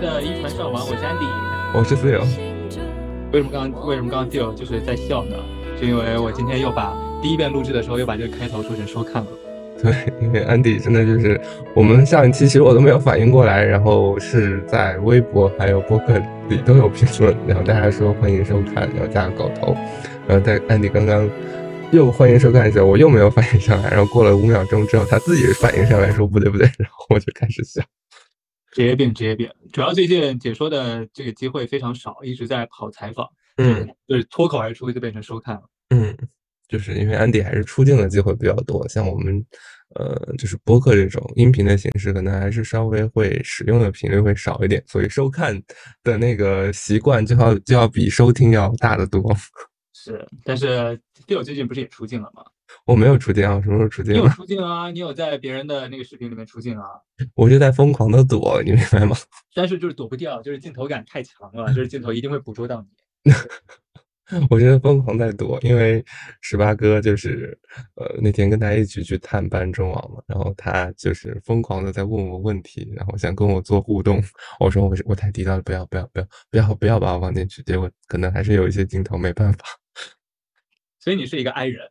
[0.00, 1.28] 的一传上网，我是 Andy，
[1.74, 2.20] 我是自由。
[3.32, 5.36] 为什么刚刚为什么刚刚 Phil 就是在笑呢？
[5.78, 9.28] 是因为我今天又把第一遍录制的时候又把这个开头说成收看了。
[9.82, 11.40] 对，因为 Andy 真的就是
[11.74, 16.16] 我们上一期其实我都没有反应过来，然后是在微博还有博客
[16.48, 19.76] 里都有评论，然后大家说欢迎收看，然后加个狗头，
[20.26, 21.28] 然后在 Andy 刚刚
[21.90, 27.82] 又欢迎收看的时候，我又没有反应上来，然后过了五秒钟之后，他自己反应上来说不对不对，然后我就开始笑。
[28.72, 29.50] 职业病，职业病。
[29.72, 35.62] 主要最近解说的这个机会非常少，一直在跑采访，嗯，就是脱口而出就变成收看了。
[35.90, 36.16] 嗯，
[36.68, 39.44] 就是因为安迪还是出镜的机会比较多，像我们，
[39.94, 45.60] 呃，就是播客这种音频的形式，可能还是稍微会使用的频率会少一点，所以收看
[46.02, 49.22] 的那个习惯就要就要比收听要大得多。
[49.94, 52.42] 是，但是 Phil 最近不是也出镜了吗？
[52.86, 54.14] 我没有出镜啊，什么时候出镜？
[54.14, 54.90] 你有出镜啊？
[54.90, 56.84] 你有在别人的那个视频里面出镜啊？
[57.34, 59.16] 我就在疯狂的躲，你明白吗？
[59.54, 62.84] 但是就是躲不掉，就是镜头感太强了，就是镜头一定会捕捉到
[63.24, 63.32] 你。
[64.50, 66.04] 我觉得疯狂在躲，因为
[66.42, 67.58] 十八哥就是
[67.94, 74.22] 呃那天跟他一起去探班中网嘛，然后他就是疯狂的在问我问题，然后想跟我做互动。
[74.60, 77.62] 我说我我太低调了，不要不要不要不要不要把我放进去。
[77.62, 79.64] 结果可能还是有一些镜头没办法。
[80.98, 81.88] 所以你是一个 I 人。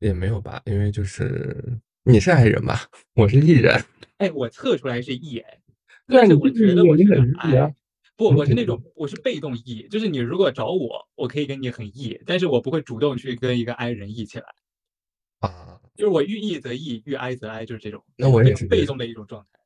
[0.00, 2.80] 也没有吧，因为就是你是 I 人吧，
[3.14, 3.84] 我是 E 人。
[4.16, 5.60] 哎，我测出来是 E 哎，
[6.06, 7.74] 但是我觉得我是很 I。
[8.16, 14.46] 不，我是那种我是被动 E，就是你如果找我，我可以跟你很 E，但是我不会主动去跟一个 I 人 E 起来。
[15.40, 18.04] 啊，就是我遇 E 则 E，遇 I 则 I，就是这种。
[18.16, 19.58] 那我也是被动的一种状态。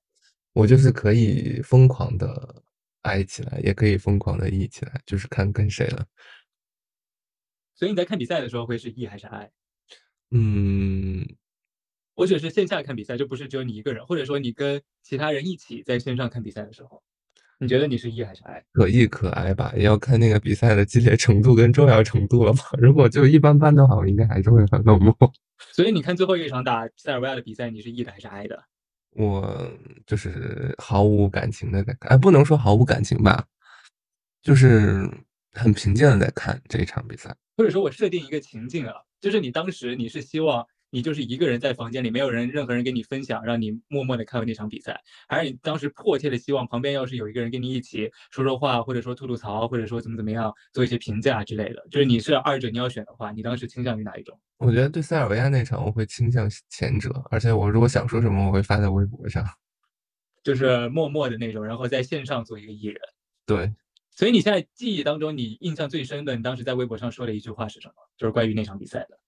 [0.52, 2.62] 我就是可以疯狂的
[3.02, 6.06] I 起来，也可以疯狂的 E 起来，就是看跟谁了。
[7.74, 9.50] 所以你在看比赛的时候会是 E 还是 I？
[10.30, 11.26] 嗯，
[12.14, 17.02] 我只是线下看比赛，就不是只有你一个人，或者说你跟其他人一起在线上看比赛的时候，
[17.60, 18.64] 你觉得你是 E 还是 I？
[18.72, 22.62] 可 E 可 I 吧，也要看那个比赛的激烈程度跟重要程度了吧。
[22.78, 25.16] 如果就一般般的话，我应该还是会很冷漠。
[25.72, 28.64] 所以你看最后一场打塞尔维亚的比赛，你是 E 的还是 I 的？
[29.10, 29.70] 我
[30.04, 33.46] 就是毫无感情的在看，哎，不能说毫无感情吧，
[34.42, 35.08] 就是
[35.52, 37.32] 很平静的在看这一场比赛。
[37.56, 38.94] 或者说我设定一个情境啊。
[39.24, 51.82] 就是你当时你是希望你就是一个人在房间里，没有人任何人跟你分享，让你默默的看完那场比赛，还是你当时迫切的希望旁边要是有一个人跟你一起说说话，或者说吐吐槽，或者说怎么怎么样做一些评价之类的？
[51.90, 54.38] 就是你是二者你要选的话，你当时倾向于哪一种？
[54.58, 59.42] 我觉得对塞尔维亚那场我会倾向前者，而且我如果想说什么，我会发在微博上，
[60.42, 63.00] 就是默默的那种，然后在线上做一个艺人。
[63.46, 63.72] 对，
[64.14, 67.94] 所以你现在记忆当中你印象最深的，你当时在微博上说的一句话是什么？
[68.16, 69.18] 就是关于那场比赛的。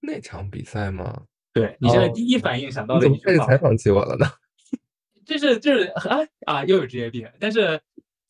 [0.00, 1.22] 那场比赛吗？
[1.52, 4.26] 对你现在第一反应想到的，你开始采访起我了呢？
[5.24, 7.80] 就是就是啊啊，又有职业病，但是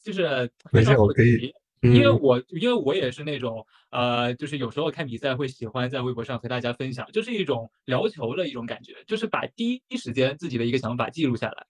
[0.02, 1.52] 就是没事，我可以，
[1.82, 11.66] 因为我因为我也是那种呃，就是有时候看比赛会喜欢在微博上和大家分享，就是一种聊球的一种感觉，就是把第一时间自己的一个想法记录下来。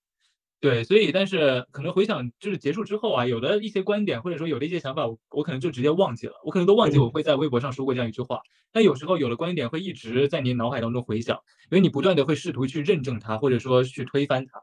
[0.64, 8.40] 对，所以但是可能回想就是结束之后啊，有的一些观点或者说有的一些想法，我我可能就直接忘记了，我可能都忘记我会在微博上说过这样一句话。
[8.72, 11.38] 但有时候有的观点会一直在你脑海当中回响，
[11.70, 14.62] 因为你不断的会试图去认证它，或者说去推翻它。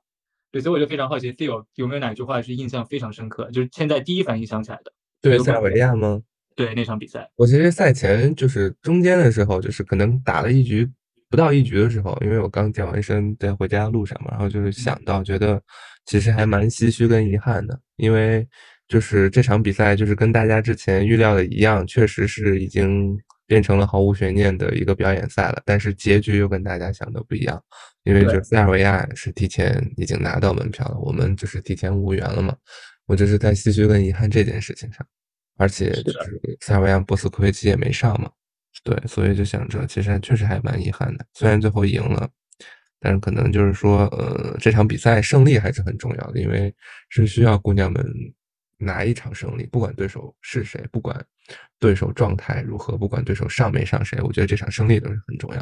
[0.51, 4.91] 对，所以我就非常好奇，Phil 有没有哪句话是印象非常深刻，就是现在第一反应想起来的？
[5.22, 6.23] 对，塞尔维亚吗？
[6.56, 7.29] 对，那场比赛。
[7.35, 10.90] 我其实赛前就是中间的时候，就是可能打了一局
[11.31, 15.59] 不到一局的时候，因为我刚健完身在回家的路上嘛，然后就是想到觉得。
[16.07, 18.45] 其实还蛮唏嘘跟遗憾的，因为
[18.87, 23.15] 就是这场比赛就是跟大家之前预料的一样，确实是已经
[23.45, 25.61] 变成了毫无悬念的一个表演赛了。
[25.63, 27.63] 但是结局又跟大家想的不一样，
[28.03, 32.57] 因为就塞尔维亚是提前已经拿到门票了，我们就是提前无缘了嘛。
[33.05, 35.05] 我就是在唏嘘跟遗憾这件事情上，
[35.59, 38.27] 而且就是塞尔维亚波斯科维奇也没上嘛，
[38.83, 42.29] 对，所以就想着其实还确实还蛮遗憾的，虽然最后赢了。
[43.03, 46.72] 但是可能就是说，呃，这场比赛胜利还是很重要的，因为
[47.09, 48.05] 是需要姑娘们
[48.78, 51.19] 拿一场胜利，不管对手是谁，不管
[51.79, 55.59] 对手状态如何，不管对手上没上谁，我觉得这场胜利都是很重要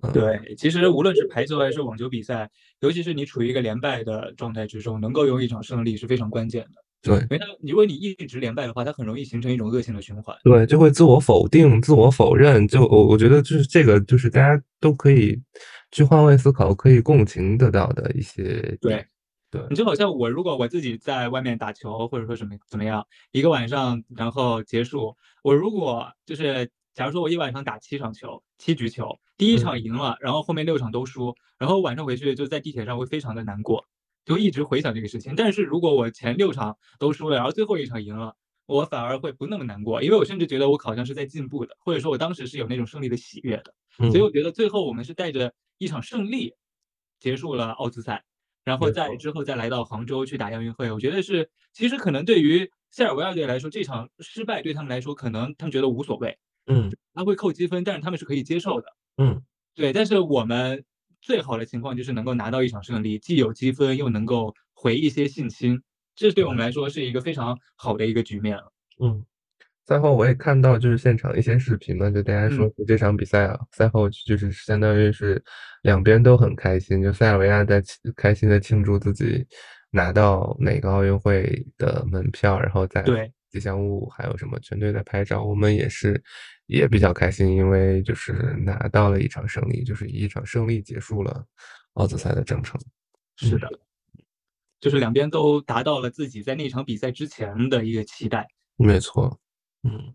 [0.00, 0.12] 的。
[0.12, 2.50] 对，其实无论是排球还是网球比赛，
[2.80, 6.82] 尤其是你处于一个连败的状态之中，能够有一场胜利是非常关键的。
[7.02, 10.36] 对，因为它如果你一直连败的话，它很容易形成一种恶性的循环。
[10.44, 12.66] 对，就会自我否定、自我否认。
[12.66, 15.40] 就我我觉得就是这个，就是大家都可以。
[15.92, 18.76] 去换位思考，可以共情得到的一些。
[18.80, 19.06] 对，
[19.50, 33.84] 对你就好像我，如果我自己在外面打球，或者说什么怎么样，一个晚上然后结束，我如果就是假如说我一晚上打七场球，七局球，第一场赢了，然后后面六场都输，然后晚上回去就在地铁上会非常的难过，
[34.26, 35.34] 就一直回想这个事情。
[35.34, 38.36] 但是如果我前六场都输了，然后最后一场赢了，
[38.66, 43.72] 我反而会不那么难过，因为我甚至觉得我好像是在进步的，或者说我当时是有那种胜利的喜悦的。
[43.96, 46.52] 所以嗯我觉得最后我们是带着一场胜利
[47.18, 48.24] 结束了奥兹赛，
[48.64, 50.90] 然后没错再之后再来到杭州去打亚运会。
[50.90, 56.36] 我觉得是，其实可能对于塞尔维亚队来说，这场失败对他们来说，可能他们觉得无所谓，
[56.66, 58.86] 嗯他会扣积分，但是他们是可以接受的。
[59.16, 59.42] 嗯
[59.74, 60.84] 对，但是我们
[61.26, 65.82] 最好的情况就是能够拿到一场胜利，既有积分，又能够回一些信心，
[66.14, 68.72] 这对我们来说是一个非常好的一个局面了。
[69.02, 69.24] 嗯。
[69.88, 75.42] 赛后我也看到就是现场一些视频嘛，就大家说嗯这场比赛啊，赛后就是相当于是
[75.82, 77.82] 两边都很开心，就塞尔维亚在
[78.16, 79.44] 开心的庆祝自己
[79.90, 86.22] 拿到哪个奥运会的门票，然后再对吉祥物还有什么全队在拍照，我们也是
[86.66, 88.32] 也比较开心，因为就是
[88.62, 91.42] 拿到了一场胜利，就是以一场胜利结束了
[91.94, 92.78] 奥组赛的征程。
[93.36, 93.66] 是的，
[94.78, 98.46] 就是两边都达到了自己在那场比赛之前的一个期待。
[98.76, 99.40] 没错，
[99.84, 100.14] 嗯，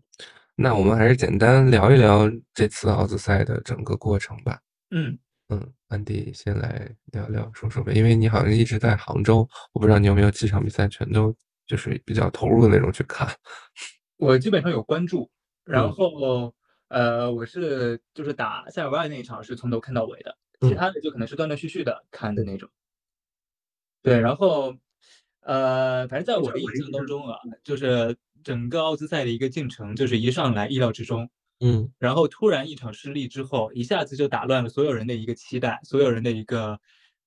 [0.54, 4.60] 那我们还是简单聊一聊这次奥组赛的整个过程吧。
[4.90, 5.18] 嗯，
[5.48, 11.34] 嗯，安迪先来聊聊说说呗，因为你好像一直在杭州，我不知道你有没有几场比赛全都
[11.72, 13.26] 就是比较投入的那种去看。
[14.18, 15.30] 我基本上有关注，
[15.64, 15.90] 然嗯。
[15.90, 16.54] 后
[16.88, 20.76] 呃，我是就是打塞尔维亚那一场是从头看到尾的，其嗯。
[20.76, 22.68] 他的就可能是断断续续的看的那种。
[24.02, 24.76] 对，然后
[25.40, 28.14] 呃，反正在我的印象当中啊，就是
[28.44, 31.30] 整个奥兹赛的一个进程，就是一上来意料之中，
[31.60, 31.90] 嗯。
[31.98, 36.78] 然后突然一场失利之后，一下子就打乱了所有人的一个期待，所有人的一个，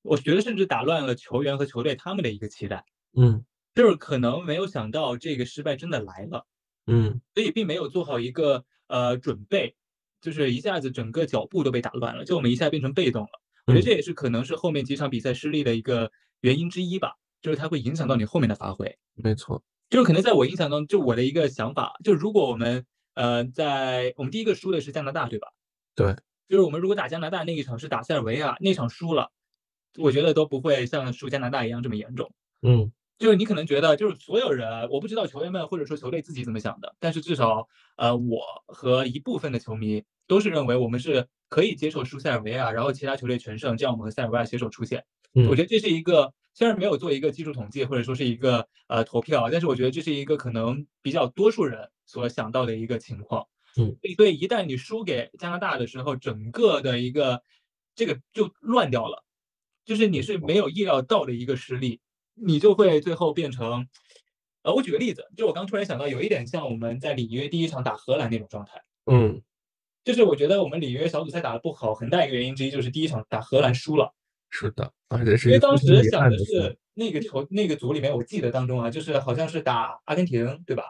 [0.04, 2.86] 我觉得甚至打乱了球员和球队他们的一个期待，
[3.18, 3.44] 嗯
[3.76, 6.48] 就是可能没有想到这个失败真的来了。
[6.88, 9.76] 嗯所以并没有做好一个呃准备，
[10.22, 13.30] 就是一下子整个脚步都被打乱了，就我们一下变成被动了。
[13.66, 16.12] 我觉得嗯这也是可能是后面几场比赛失利的一个
[16.42, 18.98] 原因之一吧，就是它会影响到你后面的发挥。
[19.16, 19.64] 没错。
[19.90, 25.48] 就是可能在我印象中，就我的一个想法，就如果我们呃在我们第一个输的是加拿大，对吧？
[25.96, 26.16] 对，
[26.48, 29.32] 就是我们如果打加拿大那一场是打塞尔维亚，那场输了，
[29.98, 32.32] 我觉得都不会像输加拿大一样这么严重。
[32.62, 45.06] 嗯就是你可能觉得，就是所有人，我不知道球员们或者说球队自己怎么想的，但是至少，呃，我和一部分的球迷都是认为我们是可以接受输塞尔维亚，然后其他球队全胜，这样我们和塞尔维亚携手出线。
[45.38, 53.46] 嗯我觉得这是一个虽然没有做一个技术统计或者说是一个呃投票，但是我觉得这是一个可能比较多数人所想到的一个情况。
[53.78, 57.44] 嗯，所以一旦你输给加拿大的时候，整个的一个
[57.96, 59.26] 这个就乱掉了，
[59.84, 62.00] 就是你是没有意料到的一个失利，
[62.36, 63.88] 你就会最后变成，
[64.64, 68.84] 呃，我举个例子，就我刚突然想到，有一点像我们在里约第一场打荷兰那种状态。
[69.12, 69.42] 嗯
[70.04, 74.14] 就是我觉得我们里约小组赛打得不好，很大一个原因之一就是第一场打荷兰输了。
[74.52, 76.38] 是的，而且是因为当时想的。
[76.38, 80.84] 是那个球那个组里面，我记得当中啊，就是好像是打阿根廷，对吧？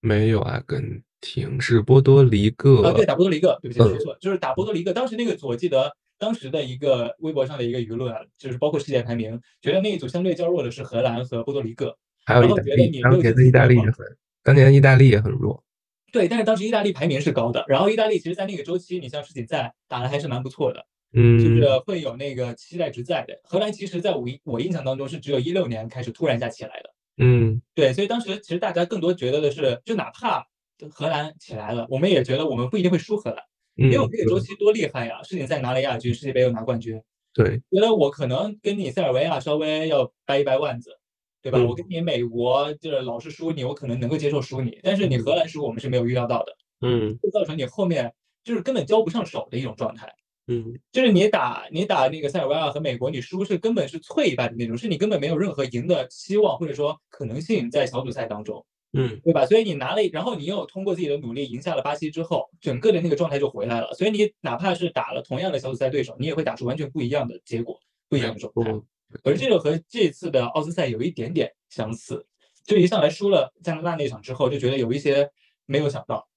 [0.00, 2.86] 没有阿根廷，是波多黎各。
[2.86, 4.92] 啊，对，打波多黎各，对不起，嗯说错了，就是打波多黎各。
[4.92, 11.96] 当时那个组，我记得当时的一个微博上的一个舆论啊，就是包括世界排名，觉得那一组相对较弱的是荷兰和波多黎各。
[12.24, 13.94] 还有意大然后觉得利，你年的意大利也很，
[14.42, 15.62] 当年的意大利也很弱。
[16.10, 23.38] 对，但是当时意大利排名是高的，然后意大利其实在那个周期，你像世锦赛打的还是蛮不错的，嗯就嗯是会有那个期待值在的。
[23.44, 26.94] 荷兰其实在我印我印象当中是只有一六年开始突然一下起来的。
[27.18, 30.46] 嗯对，所以当时其实大家更多觉得的是，就哪怕
[30.90, 33.44] 荷兰起来了，我们也觉得我们不一定会输荷兰，
[33.76, 35.22] 因为我这个周期多厉害呀！
[35.22, 37.00] 世锦赛拿了亚军，世界杯又拿冠军，
[37.34, 40.98] 对，觉得我可能跟你塞尔维亚稍微要掰一掰腕子，
[41.42, 41.58] 对吧？
[41.58, 50.10] 嗯我跟你美国就是老是输你，我可能能够接受输你，但是你荷兰输我们是没有预料到的，嗯就造成你后面就是根本交不上手的一种状态。
[50.48, 58.64] 嗯就是你打你打那个塞尔维亚和美国，你输是根本是脆一败的那种，是你根本没有任何赢的希望或者说可能性在小组赛当中。
[58.96, 59.44] 嗯对吧？
[59.46, 63.92] 所以你拿了，然后你又通过自己的努力赢下了巴西之后，整个的那个状态就回来了。
[63.94, 68.72] 所以你哪怕是打了同样的小组赛对手，你也会打出完全不一样的结果，不一样的状态。
[68.72, 68.84] 嗯
[69.22, 72.26] 而这个和这次的奥斯赛有一点点相似，
[72.64, 75.30] 就一上来输了加拿大那场之后，就觉得有一些
[75.64, 76.28] 没有想到，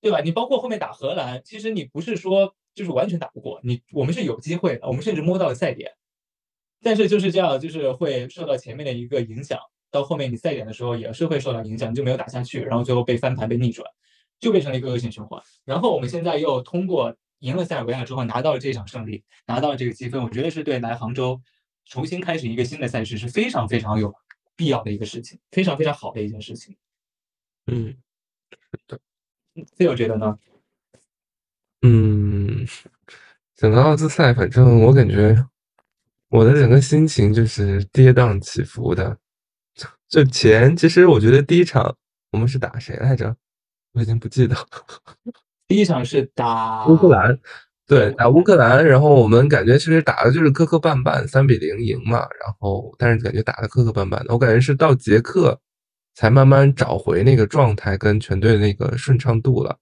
[0.00, 0.20] 对吧？
[0.20, 5.90] 你包括后面打荷兰，其实你不是说就是完全打不过，你我们是有机会的，我们甚至摸到了赛点，
[6.80, 9.58] 但是就是这样，就是会受到前面的一个影响，
[9.92, 13.88] 到后面你赛点的时候也是会受到影响，就没有打下去，然后最后被翻盘被逆转，
[14.40, 15.40] 就变成了一个恶性循环。
[15.64, 21.40] 然后我们现在又通过赢了塞尔维亚之后拿到了这场胜利，拿到了这个积分，我觉得是对来杭州
[21.84, 24.12] 重新开始一个新的赛事是非常非常有
[24.56, 26.76] 必要的一个事情，非常非常好的一件事情。
[27.66, 27.94] 嗯
[29.76, 30.38] 自由觉得呢？
[31.82, 32.66] 嗯，
[33.54, 35.36] 整个奥兹赛，反正我感觉
[36.28, 39.18] 我的整个心情就是跌宕起伏的。
[40.12, 41.96] 就前其实我觉得第一场
[42.32, 43.34] 我们是打谁来着？
[43.94, 44.54] 我已经不记得。
[45.66, 47.38] 第一场是打乌克兰，
[47.86, 48.86] 对，打乌克兰。
[48.86, 52.18] 然后我们感觉其实打的就是磕磕绊绊，三比零赢嘛。
[52.18, 55.58] 然后但是感觉打的磕磕绊绊的，我感觉是到捷克
[56.14, 59.74] 才慢慢找回那个状态跟全队的那个顺畅度了。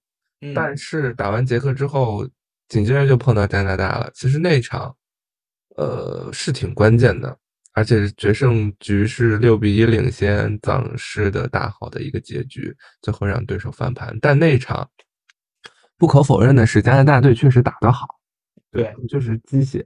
[0.55, 2.25] 但是打完捷克之后，
[2.69, 4.09] 紧接着就碰到加拿大了。
[4.13, 4.95] 其实那场，
[5.75, 7.37] 呃，是挺关键的。
[7.73, 14.17] 而且决胜局是六比一领先，藏式的大好的一个结局，最后让对手翻盘。
[14.21, 14.89] 但那场
[15.97, 18.07] 不可否认的是，加拿大队确实打得好，
[18.71, 19.85] 对，就是鸡血。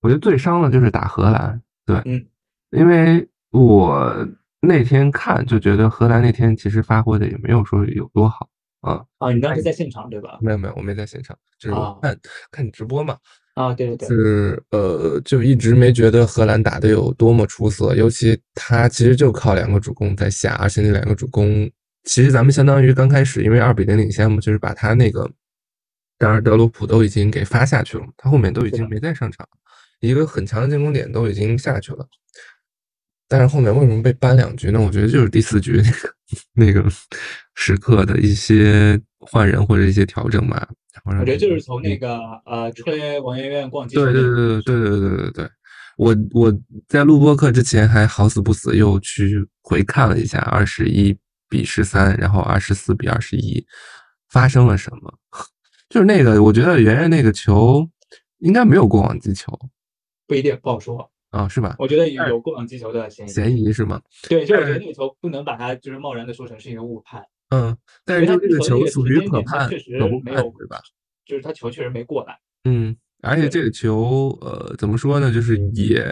[0.00, 2.26] 我觉得最伤的就是打荷兰，对，嗯，
[2.70, 4.28] 因为我
[4.60, 8.48] 那天看就觉得荷兰那天其实发挥的也没有说有多好
[8.80, 9.04] 啊。
[9.18, 10.38] 啊，你当时在现场对吧？
[10.40, 12.18] 没有没有，我没在现场，就是看
[12.50, 13.16] 看直播嘛。
[13.54, 21.70] 啊，对对对，是呃，就一直没觉得荷兰打的有多么出色，尤其他其实就靠两个主攻在下，而且那两个主攻，
[22.04, 25.30] 其实咱们相当于刚开始因为二比零领先嘛，就是把他那个
[26.18, 29.46] 达尔德鲁普都已经给发下去了，他后面都已经没再上场，
[30.00, 32.08] 一个很强的进攻点都已经下去了，
[33.28, 34.80] 但是后面为什么被扳两局呢？
[34.80, 36.14] 我觉得就是第四局那个
[36.54, 36.90] 那个
[37.54, 40.66] 时刻的一些换人或者一些调整吧。
[41.04, 45.50] 我觉得就是从那个呃吹王媛媛逛街，对对对对对对对对对，
[45.96, 46.52] 我我
[46.88, 51.16] 在录播课之前还好死不死又去回看了一下二十一
[51.48, 53.64] 比十三，然后二十四比二十一
[54.30, 55.12] 发生了什么？
[55.88, 57.88] 就是那个，我觉得圆圆那个球
[58.38, 59.52] 应该没有过网击球，
[60.26, 61.74] 不一定不好说啊，是吧？
[61.78, 64.00] 我觉得有过网击球的嫌疑，嫌疑是吗？
[64.28, 67.22] 对，就我觉得那个球不能把它就是贸然的说成是一个误判。
[67.52, 70.80] 嗯，但是就这个球属于可判，确实没有对吧？
[71.26, 72.38] 就是他球确实没过来。
[72.64, 75.30] 嗯，而且这个球，呃，怎么说呢？
[75.30, 76.02] 就是也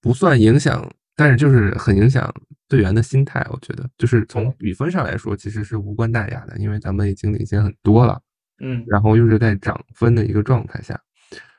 [0.00, 2.32] 不算影响，但是就是很影响
[2.68, 3.44] 队员的心态。
[3.50, 8.20] 我觉得，就是从比分上来说，其实是无关大雅的，因为咱们已经领先很多了。
[8.60, 10.96] 嗯，然后又是在涨分的一个状态下，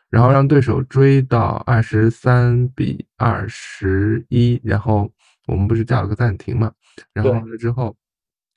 [0.10, 5.12] 然后让对手追到二十三比二十一，然后
[5.48, 6.72] 我们不是叫了个暂停嘛？
[7.14, 7.94] 然后完了之后。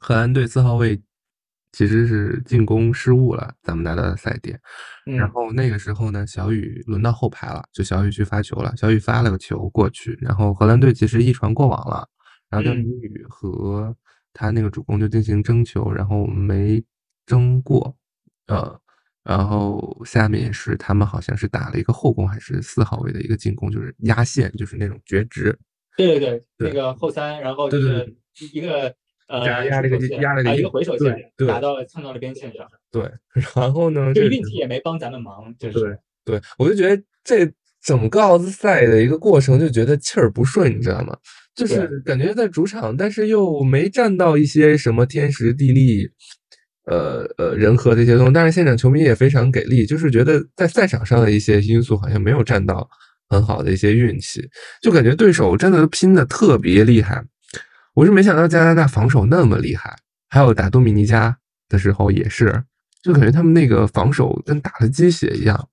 [0.06, 1.02] 荷兰队四号位
[1.72, 4.56] 其实是进攻失误了，咱们拿到的赛点。
[5.04, 8.72] 然后那个时候呢，小雨轮到后排了，就小雨去发球了。
[8.76, 12.08] 小雨发了个球过去，然后荷兰队其实一传过网了，
[12.48, 13.92] 然后邓明宇和
[14.32, 16.80] 他那个主攻就进行争球，然后没
[17.26, 17.96] 争过。
[18.46, 18.80] 呃，
[19.24, 25.58] 然后下面是他们好像是打了一个后攻还是四号位的一个进攻，就是压线，就是那种绝直。
[25.96, 28.16] 对对对，那个后三，然后就是
[28.52, 28.94] 一个。
[29.28, 31.16] 呃，压了个压了个一个回手线，
[31.48, 32.66] 打到了蹭到了边线上。
[32.92, 33.02] 对，
[33.54, 37.50] 然后呢，就运气也没帮咱们忙，就是对，对我就觉得这
[37.82, 41.16] 整个奥斯赛的一个过程就觉得气儿不顺，你知道吗？
[41.54, 46.06] 就是感觉在主场，但是又没占到一些什么天时地利，
[46.84, 48.32] 呃呃人和这些东西。
[48.32, 52.88] 但是现场球迷也非常给力，就是觉得在赛场上的一些因素好像没有占到
[53.28, 54.46] 很好的一些运气，
[54.82, 57.24] 就感觉对手真的拼的特别厉害。
[57.96, 59.96] 我是没想到加拿大防守那么厉害，
[60.28, 62.62] 还有打多米尼加的时候也是，
[63.02, 65.70] 就感觉他们那个防守跟打了鸡血一样，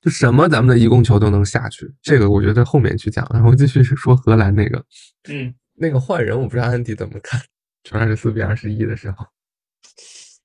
[0.00, 1.92] 就什么咱们的一攻球都能下去。
[2.00, 4.78] 这个我觉得后面去讲，然后继续是说荷兰那个，
[5.28, 7.40] 嗯，那个换人我不知道安迪怎么看，
[7.82, 9.26] 就二十四比二十一的时候，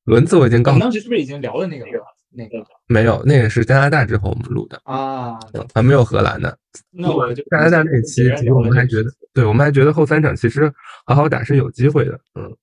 [0.05, 2.10] 轮次我已经告诉你，当时是不是已经聊了那个了？
[2.33, 5.37] 那个没有，那个是加拿大之后我们录的啊，
[5.73, 6.57] 还没有荷兰的。
[6.89, 10.71] 那我就加拿大那期，其实我们还觉得，对我们还觉得后三场其实
[11.05, 12.17] 好好打是有机会的。
[12.35, 12.55] 嗯，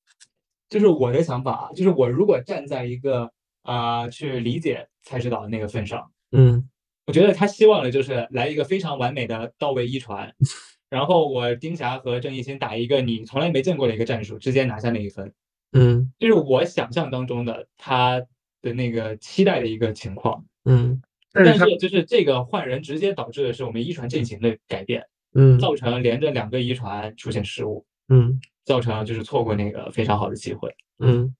[0.71, 3.31] 就是我的想法啊，就是我如果站在一个
[3.63, 6.67] 啊去理解蔡指导的那个份上，嗯，
[7.07, 10.33] 我觉得他希望的就是来一个非常完美的到位一传，
[10.89, 15.31] 然后我丁霞和郑义兴打一个你从来没见过的一个战术，直接拿下那一分。
[15.73, 18.23] 嗯，就是我想象当中的他。
[18.61, 21.01] 的那个期待的一个情况，嗯，
[21.33, 31.35] 但是就是这个换人直接导致的是我们一传阵型的改变，嗯，造成连着两个一传出现失误，嗯，造成就是错过那个非常好的机会，嗯，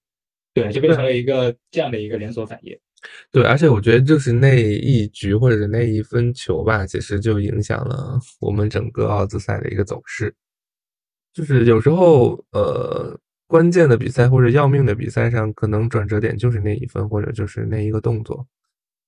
[0.55, 2.79] 对，就变成了一个这样的一个连锁反应，
[3.33, 10.35] 对，而且我觉得就是那一局或者是那一分球吧，其实就影响了我们整个奥兹赛的一个走势，
[11.33, 13.19] 就是有时候呃。
[13.49, 18.47] 关键的比赛或者要命的比赛上，可能转折点就是那一分，或者就是那一个动作。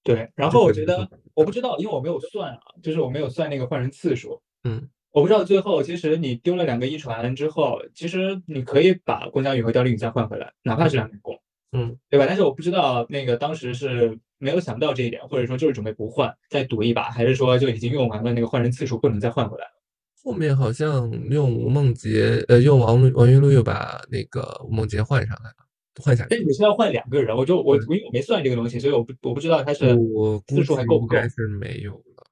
[0.03, 4.41] 对，然后我觉得我不知道，因为我没有算啊，就是我没有算那个换人次数。
[4.65, 11.39] 嗯，我不知道最后其实你丢了两个一传之后，其实你可以把龚佳宇和刁丽宇再换回来，哪怕是两个攻。
[11.73, 12.25] 嗯，对吧？
[12.27, 19.73] 但是我不知道那个当时是没有想到这一点，或者说就是准备不换，再赌一把，还是说就已经用完了那个换人次数，不能再换回来了。
[20.23, 25.57] 后面好像用吴梦洁，呃，用王王云璐又把那个吴梦洁换上来了，
[26.03, 26.29] 换下来。
[26.31, 31.17] 但你是要换两个人，我就我因为我没算这个东西，所以我不我不知道他是我次数还够不够。
[31.17, 32.27] 应该是没有了，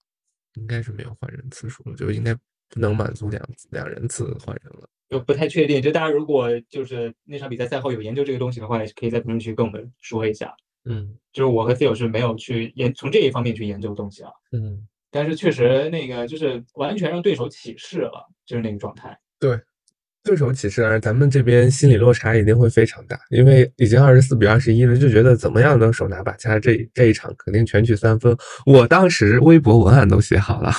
[0.55, 2.35] 应该是没有换人次数了，就应该
[2.69, 4.89] 不能满足两两人次换人了。
[5.09, 10.55] 就不太确定，就大家如果就是那场比赛赛后有研究这个东西的话，也可以在评论区跟我们说一下。
[10.85, 19.19] 嗯就是我和 Theo 是没有去研从这一方面去研究东西啊，嗯，但是确实那个就是完全让对手起势了，就是那个状态。
[19.39, 19.59] 对。
[20.25, 28.37] 对手起势而咱们这边心理落差一定会非常大，因为已经二十四比二十一了，就觉得怎么样能手拿把掐，这这一场肯定全取三分。
[28.67, 30.71] 我当时微博文案都写好了，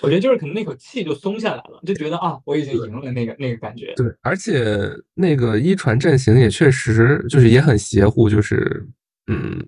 [0.00, 3.92] 我觉得就是可能那口气就松下来了，就觉得啊，我已经赢了那个那个感觉。
[3.96, 4.78] 对，而且
[5.14, 8.86] 那个一传阵型也确实就是也很邪乎，就是
[9.26, 9.58] 嗯，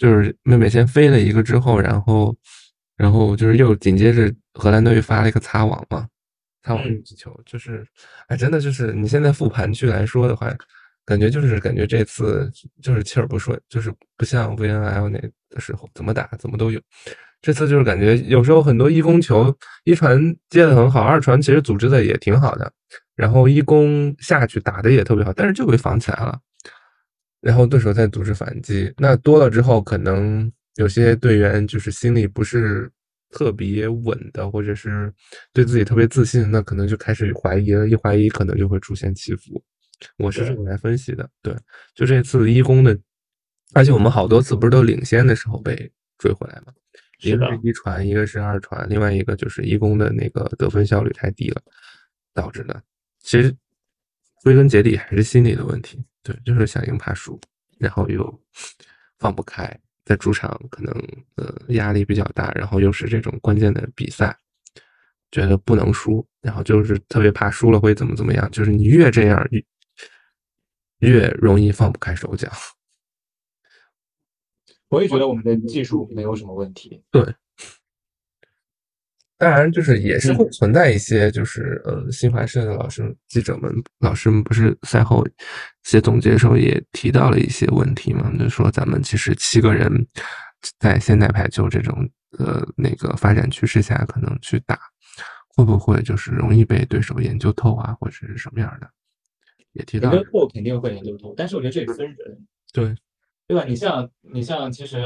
[0.00, 2.34] 就是妹妹先飞了一个之后，然后
[2.96, 6.08] 然后就是又紧接着荷兰队又发了一个擦网嘛，
[6.62, 7.86] 擦网运气球，就是
[8.28, 10.50] 哎，真的就是你现在复盘去来说的话，
[11.04, 16.80] 感觉就是感觉这次就是气儿不顺，就是不像 VNL 那的时候怎么打怎么都有。
[17.42, 19.54] 这次就是感觉有时候很多一攻球，
[19.84, 22.72] 一传接的很好，二传其实组织的也挺好的，
[23.16, 26.38] 然后一攻下去打的也特别好，但是就被防起来了，
[27.40, 32.90] 然后对手再组织反击，那多了之后，可能有些队员就是心里不是
[33.30, 35.12] 特别稳的，或者是
[35.52, 39.62] 对自己特别自信，那可能就开始怀疑了，一怀疑可能就会出现起伏。
[40.18, 41.54] 我是这么来分析的，对，
[41.94, 42.98] 就这次一攻的，
[43.74, 46.72] 而且我们好多次不是都领先的时候被追回来吗？
[47.22, 51.60] 一个是一传，一个是二传，另外一个就是一攻的那个得分效率太低了，
[52.32, 52.82] 导致的。
[53.18, 53.54] 其实
[54.42, 57.40] 归根结底还是心理的问题，对，就是想赢怕输，
[57.78, 58.40] 然后又
[59.18, 59.68] 放不开，
[60.04, 60.92] 在主场可能
[61.34, 64.36] 呃压力比较大，然后又是这种关键的比赛，
[65.32, 69.64] 觉得不能输，然后就是特别怕输了会怎么怎么样，就是你越这样越
[71.00, 72.48] 越容易放不开手脚。
[74.88, 77.02] 我也觉得我们的技术没有什么问题。
[77.10, 77.22] 对，
[79.40, 85.26] 当然就是也是会存在一些，就是呃，新华社的老师、记者们、老师们不是赛后
[85.82, 89.90] 写总结的时候也提到了一些问题嘛，就说咱们其实七个人
[90.78, 92.06] 在现代排球这种
[92.38, 94.78] 呃那个发展趋势下，可能去打，
[95.48, 98.88] 会不会就是容易被对手研究透啊，或者是什么样的？
[99.72, 102.46] 也提到研究透肯定会研究透，但是我觉得这也分人。
[102.72, 102.94] 对。
[103.46, 103.64] 对吧？
[103.64, 105.02] 你像你像，其实，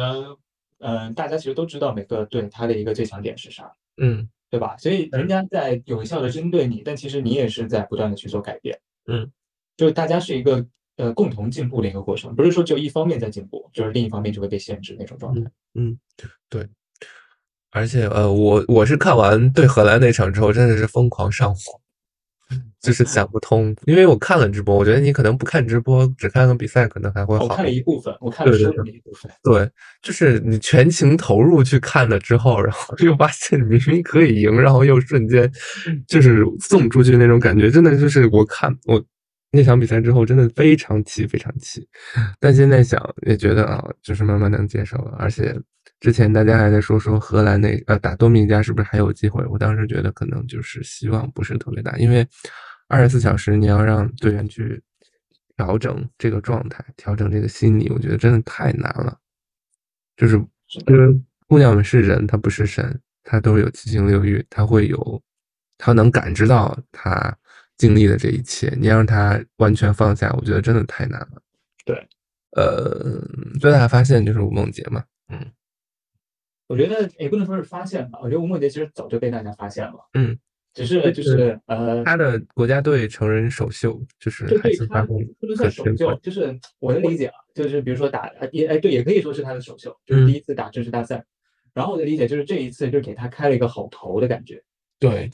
[0.80, 4.76] 嗯，大家其实都知道每个队他的一个最强点是啥，嗯，对吧？
[4.76, 9.30] 所以人家在有效的针对你，但其实你也是在不断的去做改变，嗯，
[9.76, 10.64] 就是大家是一个
[10.96, 15.50] 呃共同进步的一个过程，不是说只有一方面在进步，就是另一方面就会被限制那种状态。
[15.74, 15.98] 嗯，
[16.48, 16.68] 对。
[17.70, 21.80] 而且呃，我我是看完对荷兰那场之后，真的是疯狂上火。
[22.80, 27.44] 就是想不通，因为我看了直播，我觉得你可能不看直播，只看个比赛，可能还会好。
[27.44, 28.64] 我看了一部分，我看了一
[29.00, 29.32] 部分。
[29.42, 29.70] 对，
[30.02, 35.50] 就是你全情投入去看了之后，然后又发现明明可以赢，然后又瞬间
[36.06, 39.02] 就是送出去那种感觉，真的就是我看我
[39.50, 41.88] 那场比赛之后，真的非常气，非常气。
[42.38, 45.58] 但现在想也觉得啊，就是慢慢能接受了，而且。
[46.04, 49.42] 之前大家还在说说荷兰那呃打多米尼加是不是还有机会？
[49.46, 52.28] 我当时觉得可能就是希望不是特别大，因为
[52.88, 54.82] 二十四小时你要让队员去
[55.56, 59.16] 调整这个状态，调整这个心理，我觉得真的太难了。
[60.14, 60.36] 就是
[60.88, 65.22] 因为姑娘们是人，她不是神，她都有七情六欲，她会有，
[65.78, 67.34] 她能感知到她
[67.78, 68.76] 经历的这一切。
[68.78, 71.42] 你让她完全放下，我觉得真的太难了。
[71.86, 71.96] 对，
[72.56, 73.26] 呃，
[73.58, 75.50] 最大的发现就是吴梦洁嘛，嗯。
[76.74, 80.36] 我觉得也不能说是发现吧，我觉得吴梦洁其实早就被大家发现了，嗯，
[80.72, 91.24] 只是就是呃，他的国家队成人首秀就是就对他不能算首秀，就是我的理解啊，就是比如说打也哎对，也可以说是他的首秀，就是第一次打正式大赛，
[91.72, 94.60] 然后我的理解就是这一次就给他开了一个好头的感觉，
[94.98, 95.30] 对，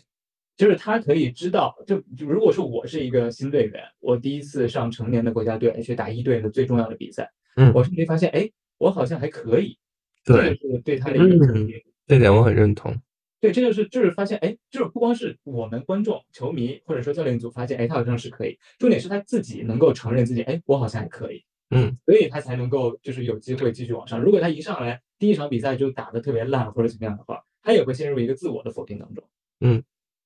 [0.59, 9.79] 就是他可以知道，就如果说我是一个新队员，我第一次上成年的国家队去打一队的最重要的比赛，嗯，我是没发现，哎，我好像还可以。
[10.24, 12.94] 对，这是对他的一个肯定，这点我很认同。
[13.40, 18.59] 对，这就是就是发现，哎，就是不光是我们观众、球迷或者说教练组发现，哎，他好像是可以。
[18.78, 21.42] 重点是他自己能够承认自己，哎，我好像还可以。
[21.70, 24.20] 嗯，所以他才能够就是有机会继续往上。
[24.20, 29.24] 如果他一上来第一场比赛就打得特别烂或者怎么样的话，他也会陷入一个自我的否定当中。
[29.61, 29.83] 嗯，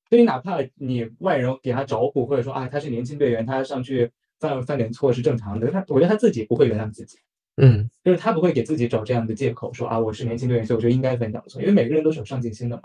[0.09, 5.71] 所以哪怕你外人给他找补，或者说啊，他是年轻队员，他上去犯犯点错是正常的。
[5.71, 7.19] 他我觉得他自己不会原谅自己，
[7.57, 12.83] 嗯就是他不会给自己找这样的借口，说啊我是年轻队员，所以我就应该犯这样的错，因为每个人都是有上进心的嘛，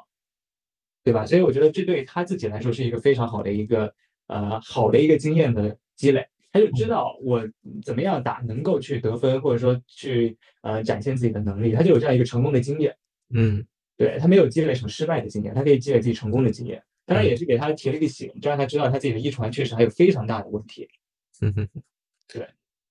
[1.02, 1.26] 对吧？
[1.26, 3.94] 所以我觉得这对他自己来说是一个非常好的一个
[4.26, 6.26] 呃好的一个经验的积累。
[6.52, 7.48] 他就知道我
[7.85, 12.96] 怎么样打能够去得分，或者说去呃展现自己的能力，他就有这样一个成功的经验。
[13.33, 13.64] 嗯
[13.96, 16.83] 对他没有积累什么失败的经验，他可以积累自己成功的经验。
[17.06, 20.88] 当然也是给他提了一个醒，就让他知道他自己的遗传确实还有非常大的问题。
[21.40, 21.68] 嗯哼，
[22.26, 22.48] 对。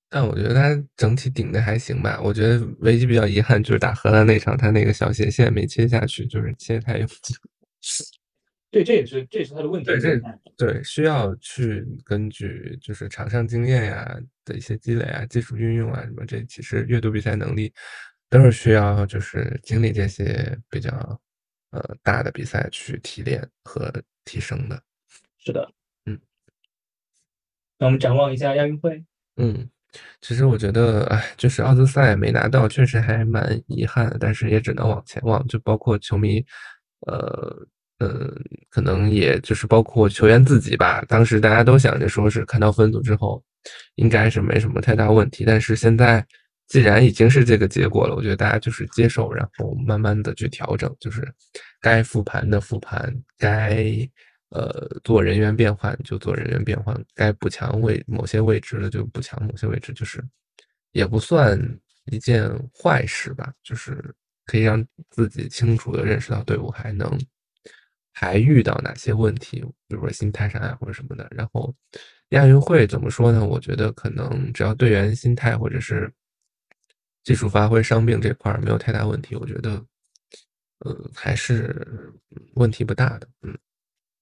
[0.10, 2.20] 但我觉得他整体顶的还行吧。
[2.22, 7.12] 我觉得唯一比较遗憾就是打荷兰那场，他那个小斜线没切下去，就是切太用力。
[8.72, 10.22] 对，这也是这也是他的问题对，这。
[10.56, 17.74] 对需要去根据就是场上经验呀的一些积累啊、技术运用啊什么，这其实阅读比赛能力
[18.30, 20.92] 都是需要就是经历这些比较
[21.72, 23.92] 呃大的比赛去提炼和
[24.26, 24.80] 提升的。
[25.38, 25.72] 是的，
[26.06, 26.20] 嗯。
[27.80, 29.04] 那我们展望一下亚运会。
[29.38, 29.70] 嗯，
[30.22, 35.46] 其实我觉得，哎，就是奥兹赛没拿到，确实还蛮遗憾，但是也只能往前望。
[35.48, 36.46] 就包括球迷，
[37.08, 37.56] 呃，
[38.00, 38.32] 嗯，
[38.70, 41.04] 可能也就是包括球员自己吧。
[41.08, 43.44] 当时大家都想着说是看到分组之后，
[43.96, 45.44] 应该是没什么太大问题。
[45.46, 46.26] 但是现在
[46.68, 51.28] 既然已经是这个结果了，我觉得大家就是接受，然后慢慢的去调整，就是
[51.82, 53.86] 该复盘的复盘，该
[54.50, 60.24] 呃做人员变换就做人员变换，该补强位某些位置的就补强某些位置，就是
[60.92, 61.60] 也不算
[62.06, 64.14] 一件坏事吧，就是
[64.46, 67.08] 可以让自己清楚的认识到队伍还能
[68.12, 71.28] 还遇到哪些问题，比如说心态上呀或者什么的。
[71.32, 71.74] 然后
[72.30, 73.46] 亚运会怎么说呢？
[73.46, 76.12] 我觉得可能只要队员心态或者是
[77.24, 79.86] 技术发挥、伤病这块没有太大问题，我觉得
[80.80, 82.12] 呃还是
[82.56, 83.56] 问题不大的，嗯。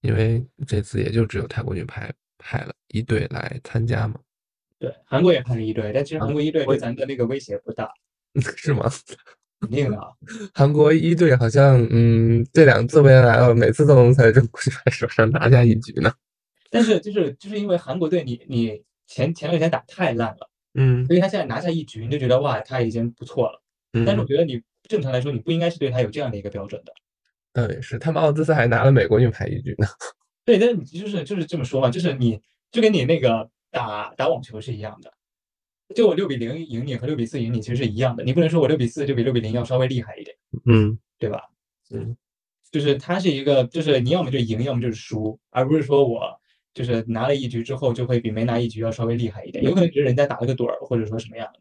[0.00, 4.14] 因为这次也就只有泰国女排派了一队来参加嘛，
[4.78, 7.90] 对，韩国也派了一队，但其实韩国一队对咱的那个威胁不大，
[8.56, 8.88] 是吗？
[9.60, 9.98] 肯定的。
[10.54, 16.12] 韩国一队好像，嗯，这两次回来了，每次都能在中国女排手上拿下一局呢。
[16.70, 23.60] 但是就是就是因为韩国队你你前前两天打太烂了，嗯所以他现在拿下一局，你就觉得哇他已经不错了。
[24.06, 26.92] 但是我嗯，觉得你正常来说，你不应该是对他有这样的一个标准的。
[27.52, 29.86] 倒也是，他们奥兹赛还拿了美国女排一局呢。
[30.44, 35.12] 对，但就是就是这么说嘛，就是你就跟你那个打打网球是一样的，
[35.94, 41.42] 就我六比零赢你和六比四赢你其实是一样的，你不能说我六比四就比六比零要稍微厉害一点，嗯对吧？
[41.90, 42.16] 嗯
[42.70, 46.38] 就是它是一个，就是你要么就赢，要么就是输，而不是说我
[46.74, 51.60] 就是拿了一局之后就会比没拿一局要稍微厉害一点，有可能只是人家打了个盹儿，或者说什么样的。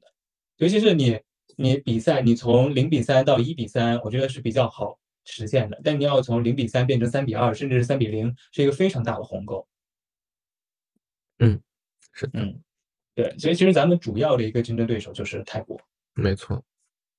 [0.57, 1.17] 尤其是你
[1.55, 9.67] 你比赛，你从零比三到一比三，我觉得是比较好实现的，但你要从零比三变成三比二，甚至是三比零，是一个非常大的鸿沟。
[11.39, 11.61] 嗯，
[12.13, 12.59] 是的，嗯，
[13.13, 15.79] 对，所以其实咱们主要的一个竞争对手就是泰国，
[16.15, 16.63] 没错。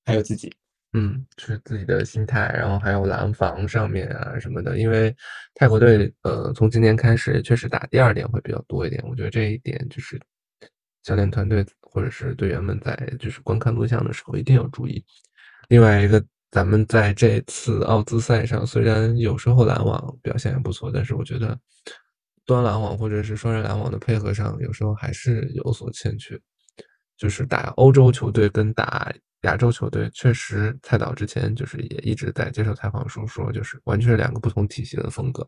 [0.05, 0.53] 还有自己。
[0.95, 4.79] 嗯，就是自己的心态，然后还有拦防上面啊什么的。
[4.79, 5.15] 因为
[5.55, 9.05] 泰国队，呃，从今年开始确实打第二点会比较多一点。
[9.07, 10.19] 我觉得这一点就是
[11.03, 15.05] 教练团队或者是队员们在就是观看录像的时候一定要注意。
[15.69, 21.59] 另外一个，咱们在这次奥兹赛上，虽然有时候拦网表现也不错，但是我觉得
[22.47, 26.41] 端拦网或者是双人拦网的配合上，有时候还是有所欠缺。
[27.17, 35.47] 就是打欧洲球队跟打亚洲球队，确实蔡导之前就是也一直在接受采访时候说，就是完全是两个不同体系的风格。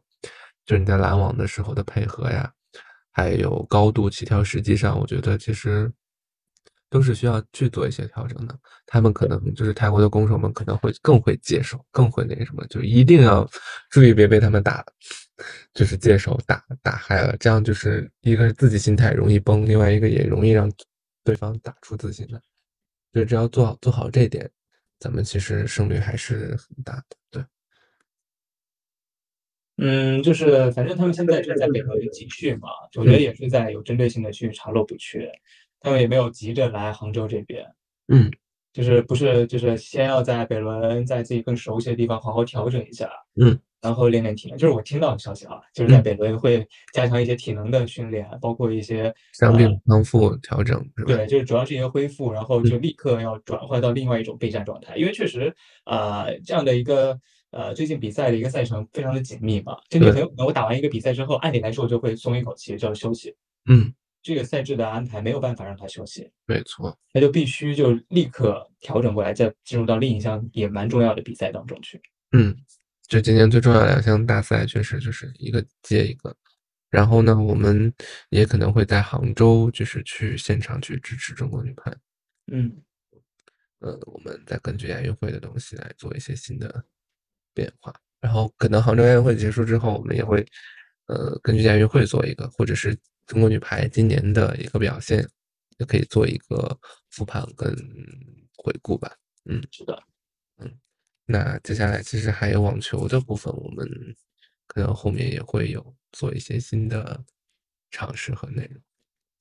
[0.67, 2.53] 就是你在拦网的时候的配合呀，
[3.13, 5.91] 还有高度起跳时机上，我觉得其实
[6.91, 8.59] 都是需要去做一些调整的。
[8.85, 13.49] 他们可能就是泰国的攻手们可能会更会接手，更会那个什么，就一定要
[13.89, 14.85] 注意别被他们打，
[15.73, 20.71] 就是接手打打嗨了，这样就是一个是自己心态容易崩，另外一个也容易让
[21.25, 22.41] 对方打出自信来。
[23.13, 24.49] 就只要做好做好这点，
[24.99, 27.17] 咱们其实胜率还是很大的。
[27.31, 27.45] 对，
[29.79, 35.29] 嗯，就是反正他们现在正在北仑集训嘛，我觉得也是在有针对性的去查漏补缺，
[35.81, 37.67] 他们也没有急着来杭州这边，
[38.09, 38.31] 嗯
[38.73, 44.59] 就是不是就是先要在北仑在自己更熟悉的地方好好调整一下，嗯然后练练体能。
[44.59, 50.81] 就是我听到的消息啊，就是在嗯北仑会加强一些体能的训练，包括一些伤病呃康复调整？
[51.07, 54.97] 对，就是主要是一个恢复，然后嗯就立刻要转换到另外一种备战状态。
[54.97, 55.53] 因为确实，
[55.87, 57.19] 呃，这样的一个
[57.51, 63.35] 呃最近比赛的一个赛程非常的紧密嘛，就你对很有可能我打完一个比赛之后，按理来说我就会松一口气，就要休息。
[63.69, 66.99] 嗯，这个赛制的安排没有办法让他休息，没错。
[67.13, 72.01] 那就必须就立刻调整过来，再进入到另一项也蛮重要的比赛当中去。
[72.33, 72.57] 嗯，
[73.07, 76.37] 这今年最重要的两项大赛，确实就是一个接一个。
[76.91, 77.93] 然后呢，我们
[78.31, 81.97] 也可能会在杭州，就是去现场去支持中国女排。
[82.53, 82.83] 嗯，
[83.79, 86.85] 呃，我们再根据亚运会的东西来做一些新的
[87.55, 87.95] 变化。
[88.21, 90.45] 然后可能杭州亚运会结束之后，我们也会
[91.07, 92.99] 呃根据亚运会做一个，或者是
[93.31, 95.25] 中国女排今年的一个表现，
[95.79, 96.77] 也可以做一个
[97.11, 97.73] 复盘跟
[98.57, 99.09] 回顾吧。
[99.45, 100.03] 嗯，是的，
[100.59, 100.69] 嗯，
[101.27, 103.89] 那接下来其实还有网球的部分，我们
[104.67, 107.25] 可能后面也会有做一些新的
[107.93, 108.83] 尝试和内容。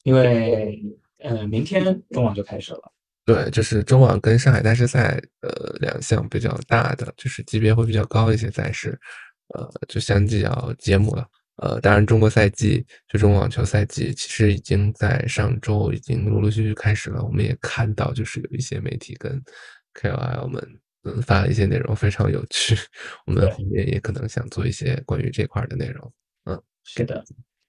[0.03, 0.79] 因为
[1.17, 2.93] 呃，明天中网就开始了。
[3.25, 8.99] 对，就是中网跟上海大师赛，呃，两项比较大的，就是级别会比较高一些赛事，
[9.55, 11.27] 呃，就相继要揭幕了。
[11.61, 17.23] 呃，当然，中国赛季就中国网球赛季，其实已经在上周已经陆陆续续开始了。
[17.23, 19.41] 我们也看到，就是有一些媒体跟
[19.93, 22.75] KOL 们嗯发了一些内容，非常有趣。
[23.25, 26.13] 我们后面也可能想做一些关于这块的内容。
[26.45, 27.23] 嗯，是的，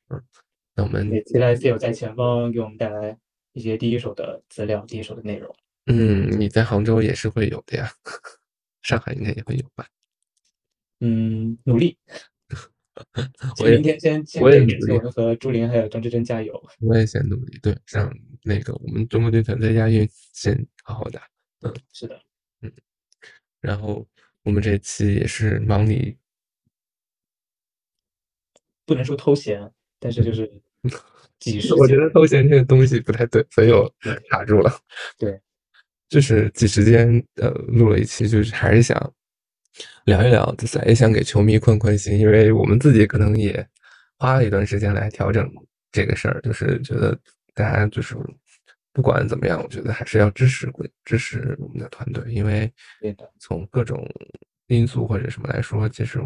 [0.08, 0.22] 嗯，
[0.74, 3.16] 那我们也期待队友在前方给我们带来。
[3.52, 5.52] 一些第一手的资料，第一手的内容。
[5.86, 7.90] 嗯，你在杭州也是会有的呀，
[8.80, 9.84] 上海应该也会有吧？
[11.00, 11.98] 嗯，努力。
[13.60, 16.62] 我也明天先先我也努给力我们和朱琳还有张志臻加油。
[16.80, 21.22] 我也先努力，对，让那个我们中国队团队亚运先好好打。
[21.62, 22.20] 嗯，是的，
[22.62, 22.72] 嗯
[23.60, 24.06] 然后
[24.42, 26.16] 我们这期也是忙里
[28.86, 30.50] 不能说偷闲，但是就是
[31.78, 31.96] 我觉。
[31.96, 33.92] 得偷闲这个东西不太对，所以我
[34.30, 34.72] 卡住了。
[35.18, 35.38] 对，
[36.08, 39.14] 就是挤时间，呃，录了一期，就是还是想
[40.04, 43.66] 聊一聊就是，也想给球迷宽宽心，因为我们自己可能也
[44.18, 45.50] 花了一段时间来调整
[45.92, 47.18] 这个事儿，就是觉得
[47.54, 48.16] 大家就是
[48.92, 50.70] 不管怎么样，我觉得还是要支持
[51.04, 52.72] 支持我们的团队，因为，
[53.38, 54.04] 从各种
[54.66, 56.20] 因素或者什么来说，其实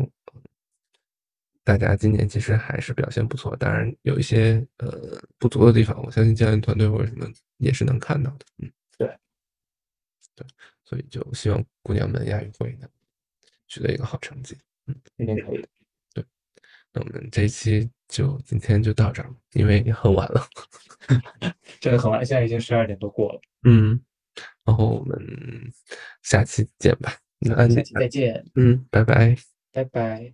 [1.63, 7.27] 大家今年其实还是表现不错，当然有一些呃不足的地方，我相信教练团队或者什么
[7.59, 9.09] 也是能看到的，嗯，对，
[10.35, 10.47] 对，
[10.85, 12.89] 所以就希望姑娘们亚运会能
[13.69, 15.65] 取得一个好成绩，嗯，应该可以
[16.15, 16.25] 对。
[16.93, 20.47] 那我们这一期就今天就到这儿，因为很晚了，
[21.81, 23.41] 真 的很晚，现在已经十二点多过了。
[23.65, 24.01] 嗯，
[24.65, 25.19] 然后我们
[26.23, 29.37] 下期见吧，那下期再见，嗯，拜拜。
[29.73, 30.33] 拜拜。